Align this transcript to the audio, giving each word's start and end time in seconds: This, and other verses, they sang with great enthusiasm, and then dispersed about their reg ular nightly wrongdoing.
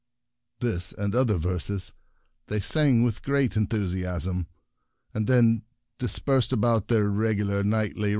This, 0.61 0.93
and 0.93 1.13
other 1.13 1.37
verses, 1.37 1.93
they 2.47 2.59
sang 2.59 3.03
with 3.03 3.21
great 3.21 3.55
enthusiasm, 3.55 4.47
and 5.13 5.27
then 5.27 5.61
dispersed 5.99 6.51
about 6.51 6.87
their 6.87 7.07
reg 7.07 7.37
ular 7.37 7.63
nightly 7.63 7.69
wrongdoing. 7.69 8.09